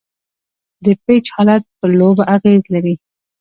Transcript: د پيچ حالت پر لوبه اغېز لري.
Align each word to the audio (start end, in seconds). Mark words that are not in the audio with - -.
د 0.85 0.87
پيچ 1.05 1.25
حالت 1.35 1.63
پر 1.79 1.89
لوبه 1.99 2.23
اغېز 2.35 2.61
لري. 2.73 2.95